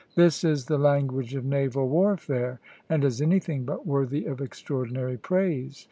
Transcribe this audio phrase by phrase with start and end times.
[0.15, 2.59] This is the language of naval warfare,
[2.89, 5.79] and is anything but worthy of extraordinary praise.